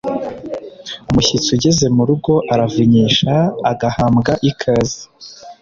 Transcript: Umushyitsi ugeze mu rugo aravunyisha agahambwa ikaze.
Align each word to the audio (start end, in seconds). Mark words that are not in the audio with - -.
Umushyitsi 1.09 1.49
ugeze 1.57 1.85
mu 1.95 2.03
rugo 2.09 2.33
aravunyisha 2.53 3.33
agahambwa 3.71 4.31
ikaze. 4.49 5.01